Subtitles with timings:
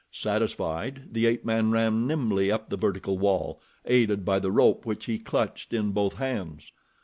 [0.09, 5.05] Satisfied, the ape man ran nimbly up the vertical wall, aided by the rope which
[5.05, 6.71] he clutched in both hands.